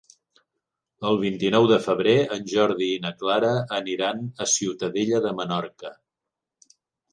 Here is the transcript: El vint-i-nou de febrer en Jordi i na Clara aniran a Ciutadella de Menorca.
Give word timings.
El 1.09 1.19
vint-i-nou 1.23 1.67
de 1.71 1.77
febrer 1.83 2.15
en 2.37 2.47
Jordi 2.55 2.89
i 2.95 2.97
na 3.05 3.13
Clara 3.21 3.53
aniran 3.83 4.25
a 4.47 4.51
Ciutadella 4.57 5.23
de 5.29 5.37
Menorca. 5.43 5.97